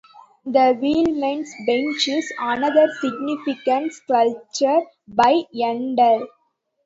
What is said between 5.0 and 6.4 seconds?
by Yandell.